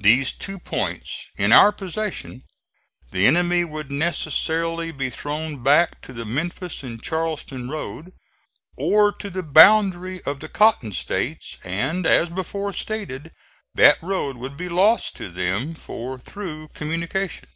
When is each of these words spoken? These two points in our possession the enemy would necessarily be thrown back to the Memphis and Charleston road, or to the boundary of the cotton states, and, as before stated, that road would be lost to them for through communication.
These 0.00 0.32
two 0.32 0.58
points 0.58 1.30
in 1.38 1.50
our 1.50 1.72
possession 1.72 2.42
the 3.10 3.26
enemy 3.26 3.64
would 3.64 3.90
necessarily 3.90 4.92
be 4.92 5.08
thrown 5.08 5.62
back 5.62 6.02
to 6.02 6.12
the 6.12 6.26
Memphis 6.26 6.82
and 6.82 7.02
Charleston 7.02 7.70
road, 7.70 8.12
or 8.76 9.12
to 9.12 9.30
the 9.30 9.42
boundary 9.42 10.20
of 10.24 10.40
the 10.40 10.48
cotton 10.50 10.92
states, 10.92 11.56
and, 11.64 12.04
as 12.04 12.28
before 12.28 12.74
stated, 12.74 13.32
that 13.74 13.96
road 14.02 14.36
would 14.36 14.58
be 14.58 14.68
lost 14.68 15.16
to 15.16 15.30
them 15.30 15.74
for 15.74 16.18
through 16.18 16.68
communication. 16.74 17.48